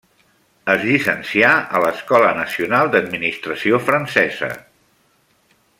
Es 0.75 0.85
llicencià 0.85 1.51
a 1.79 1.81
l'Escola 1.83 2.31
Nacional 2.39 2.89
d'Administració 2.95 3.81
francesa. 3.91 4.51